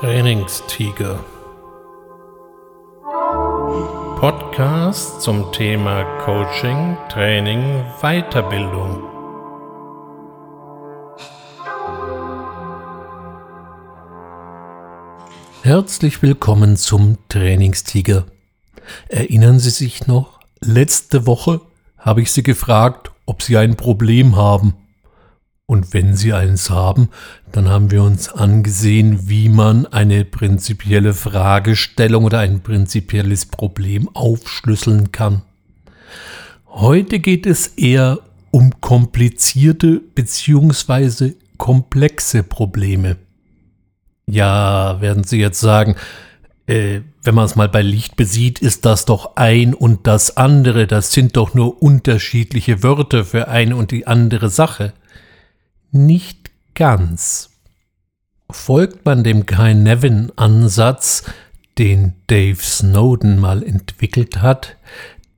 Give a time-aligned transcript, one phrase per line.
[0.00, 1.24] Trainingstiger.
[4.20, 9.02] Podcast zum Thema Coaching, Training, Weiterbildung.
[15.62, 18.26] Herzlich willkommen zum Trainingstiger.
[19.08, 21.60] Erinnern Sie sich noch, letzte Woche
[21.98, 24.74] habe ich Sie gefragt, ob Sie ein Problem haben.
[25.70, 27.10] Und wenn Sie eins haben,
[27.52, 35.12] dann haben wir uns angesehen, wie man eine prinzipielle Fragestellung oder ein prinzipielles Problem aufschlüsseln
[35.12, 35.42] kann.
[36.68, 38.18] Heute geht es eher
[38.50, 41.34] um komplizierte bzw.
[41.58, 43.16] komplexe Probleme.
[44.24, 45.96] Ja, werden Sie jetzt sagen,
[46.66, 50.86] äh, wenn man es mal bei Licht besieht, ist das doch ein und das andere,
[50.86, 54.94] das sind doch nur unterschiedliche Wörter für eine und die andere Sache.
[55.90, 57.50] Nicht ganz.
[58.50, 61.24] Folgt man dem Kai-Nevin-Ansatz,
[61.78, 64.76] den Dave Snowden mal entwickelt hat,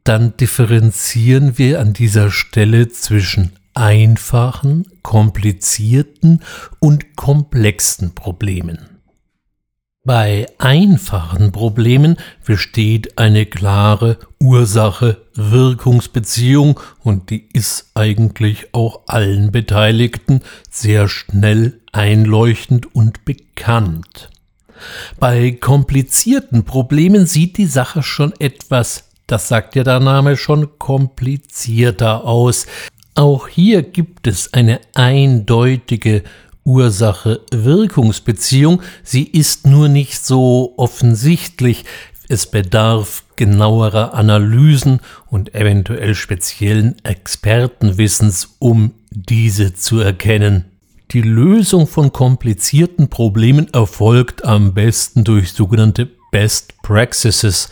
[0.05, 6.41] dann differenzieren wir an dieser Stelle zwischen einfachen, komplizierten
[6.79, 8.90] und komplexen Problemen.
[10.03, 20.41] Bei einfachen Problemen besteht eine klare Ursache-Wirkungsbeziehung und die ist eigentlich auch allen Beteiligten
[20.71, 24.31] sehr schnell einleuchtend und bekannt.
[25.19, 32.25] Bei komplizierten Problemen sieht die Sache schon etwas, das sagt ja der Name schon, komplizierter
[32.25, 32.67] aus.
[33.15, 36.23] Auch hier gibt es eine eindeutige
[36.71, 38.81] Ursache-Wirkungsbeziehung.
[39.03, 41.85] Sie ist nur nicht so offensichtlich.
[42.29, 50.67] Es bedarf genauerer Analysen und eventuell speziellen Expertenwissens, um diese zu erkennen.
[51.11, 57.71] Die Lösung von komplizierten Problemen erfolgt am besten durch sogenannte Best Practices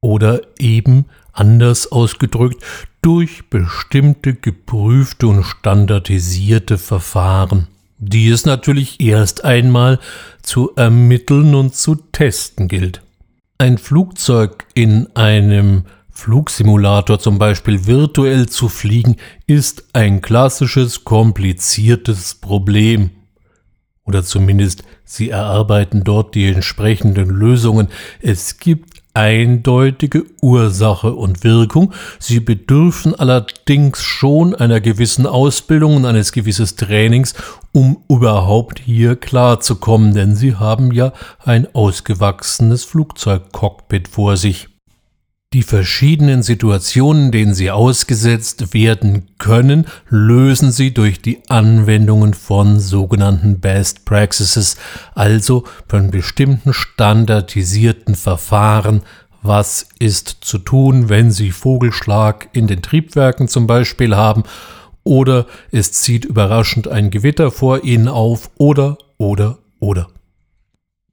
[0.00, 2.62] oder eben anders ausgedrückt
[3.02, 7.66] durch bestimmte geprüfte und standardisierte Verfahren
[8.00, 10.00] die es natürlich erst einmal
[10.42, 13.02] zu ermitteln und zu testen gilt.
[13.58, 19.16] Ein Flugzeug in einem Flugsimulator zum Beispiel virtuell zu fliegen,
[19.46, 23.10] ist ein klassisches, kompliziertes Problem.
[24.04, 27.88] Oder zumindest sie erarbeiten dort die entsprechenden Lösungen.
[28.20, 31.92] Es gibt eindeutige Ursache und Wirkung.
[32.18, 37.34] Sie bedürfen allerdings schon einer gewissen Ausbildung und eines gewisses Trainings,
[37.72, 41.12] um überhaupt hier klarzukommen, denn sie haben ja
[41.44, 44.69] ein ausgewachsenes Flugzeugcockpit vor sich.
[45.52, 53.58] Die verschiedenen Situationen, denen sie ausgesetzt werden können, lösen sie durch die Anwendungen von sogenannten
[53.58, 54.76] Best Practices,
[55.16, 59.02] also von bestimmten standardisierten Verfahren.
[59.42, 64.44] Was ist zu tun, wenn Sie Vogelschlag in den Triebwerken zum Beispiel haben,
[65.02, 70.06] oder es zieht überraschend ein Gewitter vor Ihnen auf, oder, oder, oder.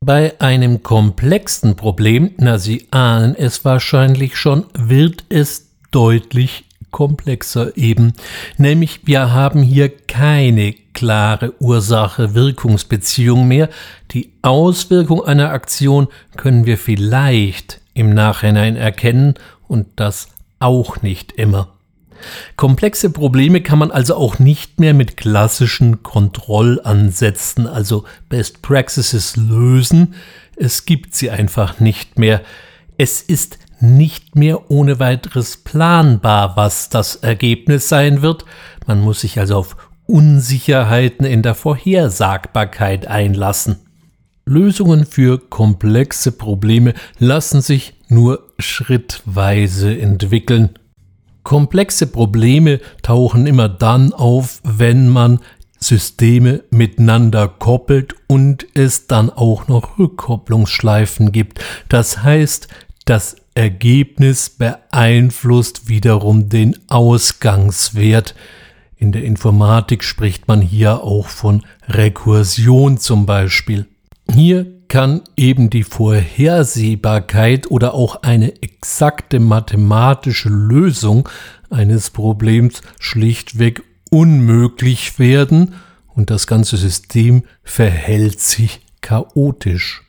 [0.08, 8.14] Bei einem komplexen Problem, na Sie ahnen es wahrscheinlich schon, wird es deutlich komplexer eben.
[8.58, 13.68] Nämlich wir haben hier keine klare Ursache-Wirkungsbeziehung mehr.
[14.12, 16.08] Die Auswirkung einer Aktion
[16.38, 19.34] können wir vielleicht im Nachhinein erkennen
[19.68, 20.30] und das
[20.60, 21.77] auch nicht immer.
[22.56, 30.16] Komplexe Probleme kann man also auch nicht mehr mit klassischen Kontrollansätzen, also Best Practices lösen.
[30.56, 32.42] Es gibt sie einfach nicht mehr.
[32.98, 38.46] Es ist nicht mehr ohne weiteres planbar, was das Ergebnis sein wird.
[38.88, 43.78] Man muss sich also auf Unsicherheiten in der Vorhersagbarkeit einlassen.
[44.46, 50.80] Lösungen für komplexe Probleme lassen sich nur schrittweise entwickeln.
[51.48, 55.40] Komplexe Probleme tauchen immer dann auf, wenn man
[55.80, 61.64] Systeme miteinander koppelt und es dann auch noch Rückkopplungsschleifen gibt.
[61.88, 62.68] Das heißt,
[63.06, 68.36] das Ergebnis beeinflusst wiederum den Ausgangswert.
[68.98, 73.86] In der Informatik spricht man hier auch von Rekursion zum Beispiel.
[74.34, 81.28] Hier kann eben die Vorhersehbarkeit oder auch eine exakte mathematische Lösung
[81.70, 85.76] eines Problems schlichtweg unmöglich werden
[86.16, 90.04] und das ganze System verhält sich chaotisch.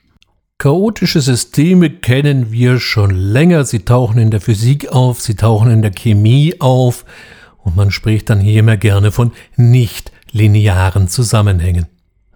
[0.59, 5.83] Chaotische Systeme kennen wir schon länger, sie tauchen in der Physik auf, sie tauchen in
[5.83, 7.05] der Chemie auf
[7.59, 11.87] und man spricht dann hier immer gerne von nicht linearen Zusammenhängen.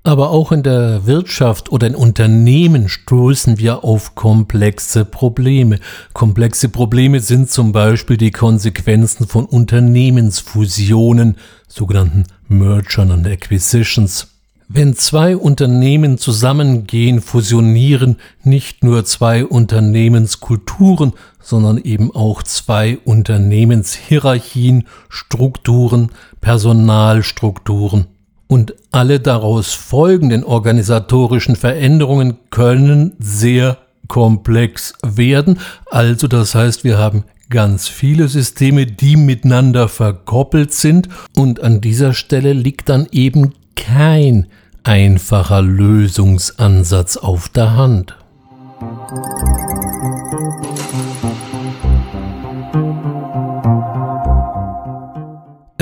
[0.04, 5.78] Aber auch in der Wirtschaft oder in Unternehmen stoßen wir auf komplexe Probleme.
[6.12, 11.36] Komplexe Probleme sind zum Beispiel die Konsequenzen von Unternehmensfusionen,
[11.68, 14.26] sogenannten Mergern und Acquisitions.
[14.66, 26.10] Wenn zwei Unternehmen zusammengehen, fusionieren nicht nur zwei Unternehmenskulturen, sondern eben auch zwei Unternehmenshierarchien, Strukturen,
[26.40, 28.06] Personalstrukturen.
[28.52, 33.78] Und alle daraus folgenden organisatorischen Veränderungen können sehr
[34.08, 35.58] komplex werden.
[35.90, 41.08] Also das heißt, wir haben ganz viele Systeme, die miteinander verkoppelt sind.
[41.34, 44.48] Und an dieser Stelle liegt dann eben kein
[44.84, 48.14] einfacher Lösungsansatz auf der Hand.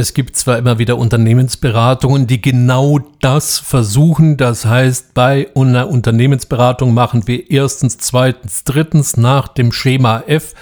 [0.01, 4.39] Es gibt zwar immer wieder Unternehmensberatungen, die genau das versuchen.
[4.39, 10.55] Das heißt, bei einer Unternehmensberatung machen wir erstens, zweitens, drittens nach dem Schema F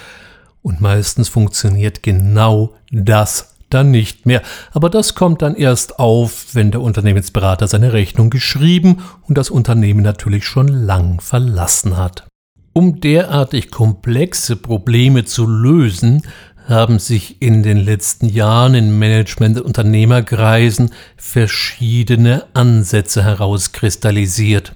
[0.61, 4.43] und meistens funktioniert genau das dann nicht mehr.
[4.73, 10.03] Aber das kommt dann erst auf, wenn der Unternehmensberater seine Rechnung geschrieben und das Unternehmen
[10.03, 12.27] natürlich schon lang verlassen hat.
[12.73, 16.23] Um derartig komplexe Probleme zu lösen,
[16.69, 24.75] haben sich in den letzten Jahren in Management- und Unternehmerkreisen verschiedene Ansätze herauskristallisiert.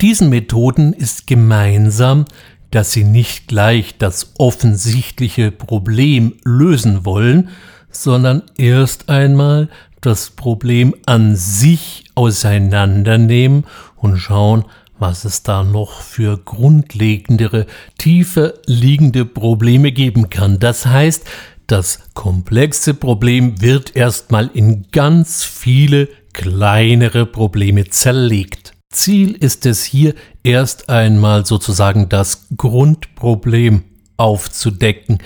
[0.00, 2.26] Diesen Methoden ist gemeinsam,
[2.70, 7.50] dass sie nicht gleich das offensichtliche Problem lösen wollen,
[7.90, 9.68] sondern erst einmal
[10.00, 13.64] das Problem an sich auseinandernehmen
[13.96, 14.64] und schauen,
[14.98, 17.66] was es da noch für grundlegendere,
[17.98, 20.58] tiefer liegende Probleme geben kann.
[20.58, 21.24] Das heißt,
[21.66, 28.72] das komplexe Problem wird erstmal in ganz viele kleinere Probleme zerlegt.
[28.90, 33.82] Ziel ist es hier erst einmal sozusagen das Grundproblem
[34.16, 35.18] aufzudecken.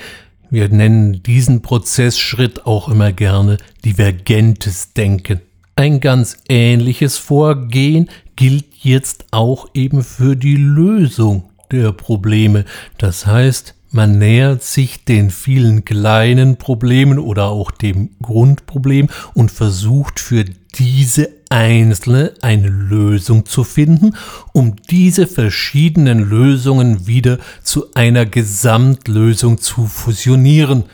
[0.51, 5.41] Wir nennen diesen Prozessschritt auch immer gerne divergentes Denken.
[5.77, 12.65] Ein ganz ähnliches Vorgehen gilt jetzt auch eben für die Lösung der Probleme.
[12.97, 20.21] Das heißt, man nähert sich den vielen kleinen Problemen oder auch dem Grundproblem und versucht
[20.21, 24.17] für diese einzelne eine Lösung zu finden,
[24.55, 30.85] um diese verschiedenen Lösungen wieder zu einer Gesamtlösung zu fusionieren.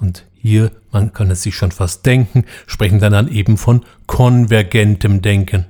[0.00, 5.66] Und hier, man kann es sich schon fast denken, sprechen dann eben von konvergentem Denken.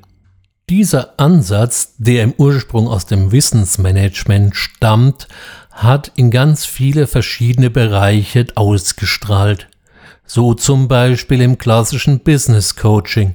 [0.68, 5.26] Dieser Ansatz, der im Ursprung aus dem Wissensmanagement stammt,
[5.70, 9.68] hat in ganz viele verschiedene Bereiche ausgestrahlt.
[10.26, 13.32] So zum Beispiel im klassischen Business Coaching.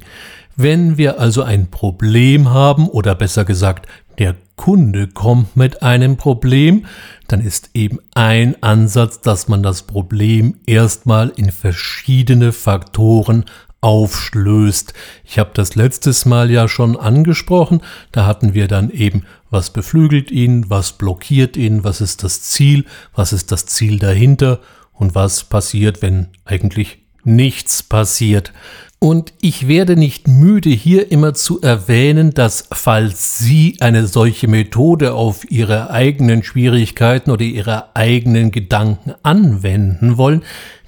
[0.56, 3.88] Wenn wir also ein Problem haben oder besser gesagt,
[4.20, 6.86] der Kunde kommt mit einem Problem,
[7.28, 13.46] dann ist eben ein Ansatz, dass man das Problem erstmal in verschiedene Faktoren
[13.84, 14.94] aufschlößt.
[15.26, 17.82] Ich habe das letztes Mal ja schon angesprochen.
[18.14, 22.86] Da hatten wir dann eben, was beflügelt ihn, was blockiert ihn, was ist das Ziel,
[23.14, 24.62] was ist das Ziel dahinter
[24.94, 28.54] und was passiert, wenn eigentlich nichts passiert.
[29.00, 35.14] Und ich werde nicht müde, hier immer zu erwähnen, dass falls Sie eine solche Methode
[35.14, 40.44] auf Ihre eigenen Schwierigkeiten oder Ihre eigenen Gedanken anwenden wollen,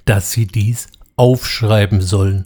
[0.05, 2.45] dass Sie dies aufschreiben sollen.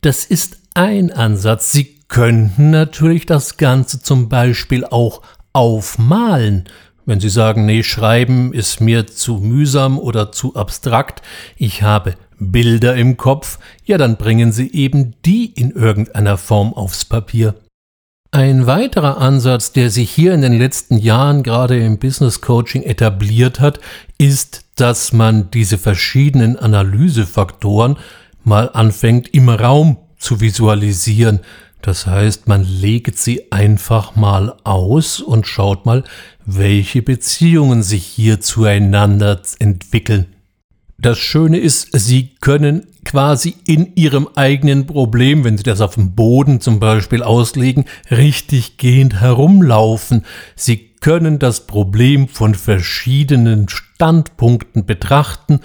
[0.00, 1.72] Das ist ein Ansatz.
[1.72, 5.22] Sie könnten natürlich das Ganze zum Beispiel auch
[5.52, 6.64] aufmalen.
[7.04, 11.22] Wenn Sie sagen, nee, schreiben ist mir zu mühsam oder zu abstrakt,
[11.56, 17.04] ich habe Bilder im Kopf, ja, dann bringen Sie eben die in irgendeiner Form aufs
[17.04, 17.54] Papier.
[18.32, 23.60] Ein weiterer Ansatz, der sich hier in den letzten Jahren gerade im Business Coaching etabliert
[23.60, 23.78] hat,
[24.18, 27.96] ist, dass man diese verschiedenen Analysefaktoren
[28.46, 31.40] mal anfängt im Raum zu visualisieren.
[31.82, 36.04] Das heißt, man legt sie einfach mal aus und schaut mal,
[36.44, 40.26] welche Beziehungen sich hier zueinander entwickeln.
[40.98, 46.14] Das Schöne ist, Sie können quasi in Ihrem eigenen Problem, wenn Sie das auf dem
[46.14, 50.24] Boden zum Beispiel auslegen, richtig gehend herumlaufen.
[50.54, 55.60] Sie können das Problem von verschiedenen Standpunkten betrachten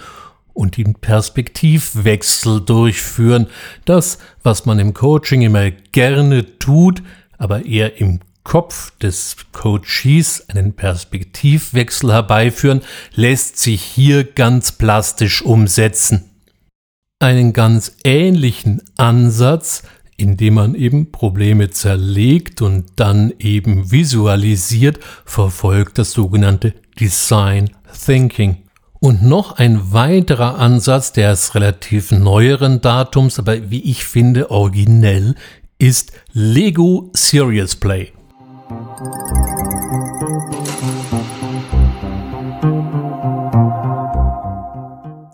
[0.54, 3.46] und den Perspektivwechsel durchführen.
[3.84, 7.02] Das, was man im Coaching immer gerne tut,
[7.38, 12.82] aber eher im Kopf des Coaches einen Perspektivwechsel herbeiführen,
[13.14, 16.30] lässt sich hier ganz plastisch umsetzen.
[17.20, 19.84] Einen ganz ähnlichen Ansatz
[20.22, 27.70] indem man eben Probleme zerlegt und dann eben visualisiert, verfolgt das sogenannte Design
[28.06, 28.61] Thinking.
[29.02, 35.34] Und noch ein weiterer Ansatz, der ist relativ neueren Datums, aber wie ich finde originell,
[35.76, 38.12] ist Lego Serious Play.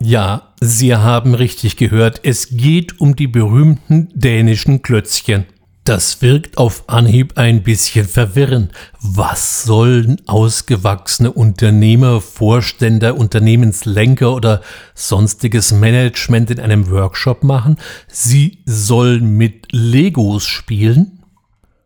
[0.01, 5.45] Ja, Sie haben richtig gehört, es geht um die berühmten dänischen Klötzchen.
[5.89, 8.71] Das wirkt auf Anhieb ein bisschen verwirrend.
[9.01, 14.61] Was sollen ausgewachsene Unternehmer, Vorstände, Unternehmenslenker oder
[14.93, 17.77] sonstiges Management in einem Workshop machen?
[18.07, 21.23] Sie sollen mit Legos spielen?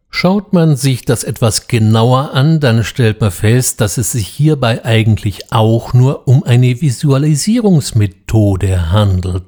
[0.09, 4.83] Schaut man sich das etwas genauer an, dann stellt man fest, dass es sich hierbei
[4.83, 9.43] eigentlich auch nur um eine Visualisierungsmethode handelt.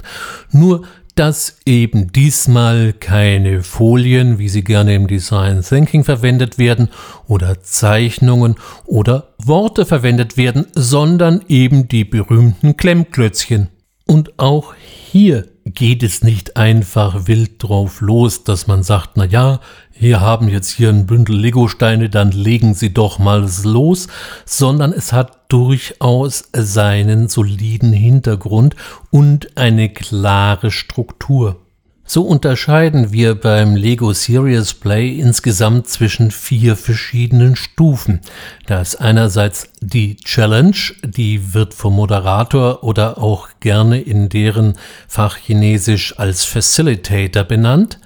[0.51, 0.83] Nur
[1.15, 6.89] dass eben diesmal keine Folien, wie sie gerne im Design Thinking verwendet werden,
[7.27, 8.55] oder Zeichnungen
[8.85, 13.69] oder Worte verwendet werden, sondern eben die berühmten Klemmklötzchen.
[14.05, 19.61] Und auch hier geht es nicht einfach wild drauf los, dass man sagt, na ja,
[19.97, 24.07] wir haben jetzt hier ein Bündel Legosteine, dann legen Sie doch mal los,
[24.45, 28.75] sondern es hat durchaus seinen soliden Hintergrund
[29.11, 31.61] und eine klare Struktur.
[32.07, 38.21] So unterscheiden wir beim Lego Serious Play insgesamt zwischen vier verschiedenen Stufen.
[38.67, 46.19] Da ist einerseits die Challenge, die wird vom Moderator oder auch gerne in deren Fachchinesisch
[46.19, 47.99] als Facilitator benannt.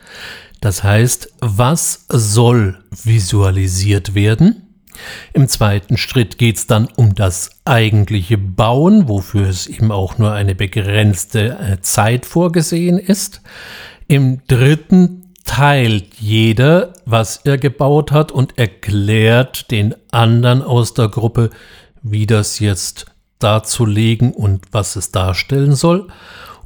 [0.61, 4.68] Das heißt, was soll visualisiert werden?
[5.33, 10.31] Im zweiten Schritt geht es dann um das eigentliche Bauen, wofür es eben auch nur
[10.31, 13.41] eine begrenzte äh, Zeit vorgesehen ist.
[14.07, 21.49] Im dritten teilt jeder, was er gebaut hat und erklärt den anderen aus der Gruppe,
[22.03, 23.07] wie das jetzt
[23.39, 26.07] darzulegen und was es darstellen soll.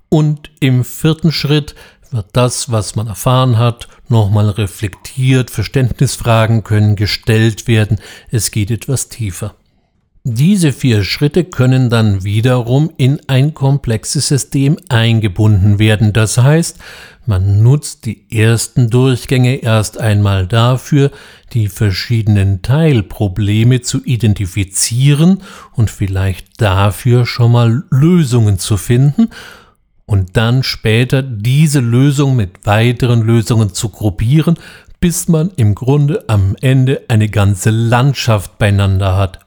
[0.10, 1.76] Und im vierten Schritt
[2.14, 8.00] wird das, was man erfahren hat, nochmal reflektiert, Verständnisfragen können gestellt werden,
[8.32, 9.56] es geht etwas tiefer.
[10.26, 16.14] Diese vier Schritte können dann wiederum in ein komplexes System eingebunden werden.
[16.14, 16.80] Das heißt,
[17.26, 21.12] man nutzt die ersten Durchgänge erst einmal dafür,
[21.52, 25.42] die verschiedenen Teilprobleme zu identifizieren
[25.74, 29.28] und vielleicht dafür schon mal Lösungen zu finden
[30.06, 34.56] und dann später diese Lösung mit weiteren Lösungen zu gruppieren,
[35.00, 39.38] bis man im Grunde am Ende eine ganze Landschaft beieinander hat.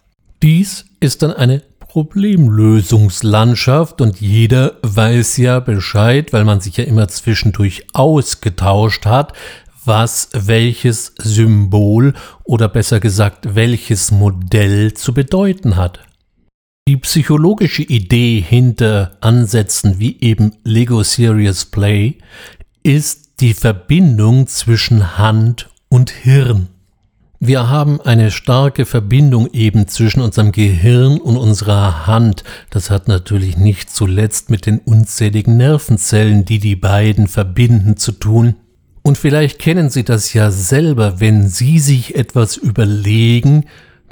[0.42, 7.08] Dies ist dann eine Problemlösungslandschaft und jeder weiß ja Bescheid, weil man sich ja immer
[7.08, 9.32] zwischendurch ausgetauscht hat,
[9.86, 12.12] was welches Symbol
[12.44, 16.00] oder besser gesagt welches Modell zu bedeuten hat.
[16.88, 22.19] Die psychologische Idee hinter Ansätzen wie eben Lego Serious Play
[22.85, 26.69] ist die Verbindung zwischen Hand und Hirn.
[27.40, 32.45] Wir haben eine starke Verbindung eben zwischen unserem Gehirn und unserer Hand.
[32.71, 38.55] Das hat natürlich nicht zuletzt mit den unzähligen Nervenzellen, die die beiden verbinden, zu tun.
[39.02, 43.64] Und vielleicht kennen Sie das ja selber, wenn Sie sich etwas überlegen,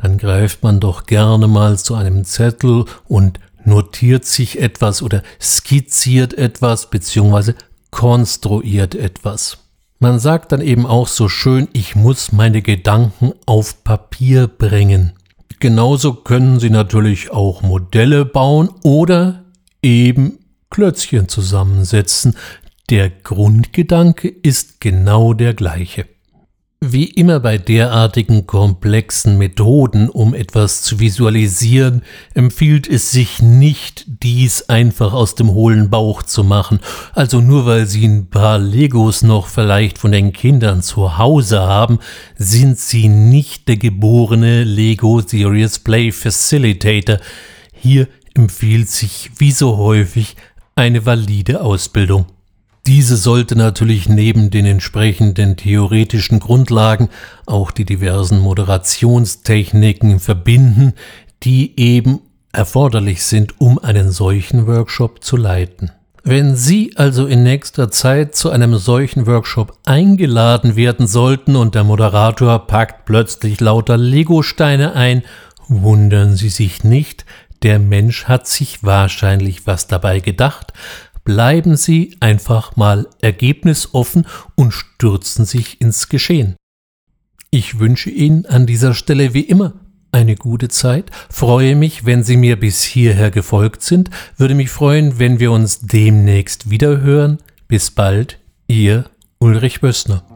[0.04, 6.34] dann greift man doch gerne mal zu einem Zettel und notiert sich etwas oder skizziert
[6.34, 7.54] etwas bzw.
[7.90, 9.56] konstruiert etwas.
[10.00, 15.14] Man sagt dann eben auch so schön, ich muss meine Gedanken auf Papier bringen.
[15.58, 19.44] Genauso können Sie natürlich auch Modelle bauen oder
[19.80, 22.37] eben Klötzchen zusammensetzen.
[22.90, 26.04] Der Grundgedanke ist genau der gleiche.
[26.87, 32.03] Wie immer bei derartigen komplexen Methoden, um etwas zu visualisieren,
[32.35, 36.81] empfiehlt es sich nicht, dies einfach aus dem hohlen Bauch zu machen.
[37.14, 42.00] Also nur weil Sie ein paar Legos noch vielleicht von den Kindern zu Hause haben,
[42.37, 47.17] sind Sie nicht der geborene Lego Serious Play Facilitator.
[47.73, 50.37] Hier empfiehlt sich wie so häufig
[50.76, 52.26] eine valide Ausbildung.
[52.87, 57.09] Diese sollte natürlich neben den entsprechenden theoretischen Grundlagen
[57.47, 60.93] auch die diversen Moderationstechniken verbinden,
[61.43, 62.21] die eben
[62.53, 65.93] erforderlich sind, um einen solchen Workshop zu leiten.
[66.23, 71.85] Wenn Sie also in nächster Zeit zu einem solchen Workshop eingeladen werden sollten und der
[71.85, 75.23] Moderator packt plötzlich lauter Legosteine ein,
[75.69, 77.25] wundern Sie sich nicht,
[77.62, 80.73] der Mensch hat sich wahrscheinlich was dabei gedacht,
[81.25, 86.57] bleiben Sie einfach mal ergebnisoffen und stürzen sich ins Geschehen.
[87.50, 89.75] Ich wünsche Ihnen an dieser Stelle wie immer
[90.14, 95.19] eine gute Zeit, freue mich, wenn Sie mir bis hierher gefolgt sind, würde mich freuen,
[95.19, 97.38] wenn wir uns demnächst wieder hören.
[97.66, 98.38] Bis bald,
[98.69, 99.07] Ihr
[99.40, 100.34] Ulrich Bössner.